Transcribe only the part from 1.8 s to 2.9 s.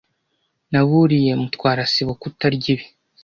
sibo kutarya ibi.